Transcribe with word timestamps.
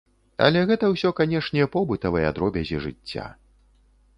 Але 0.45 0.61
гэта 0.69 0.87
ўсё 0.93 1.11
канешне 1.19 1.67
побытавыя 1.75 2.33
дробязі 2.39 2.81
жыцця. 2.87 3.29